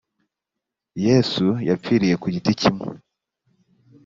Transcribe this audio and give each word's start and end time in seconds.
yesu 1.05 1.45
yapfiriye 1.69 2.15
ku 2.21 2.27
giti 2.33 2.53
kimwe 2.61 2.89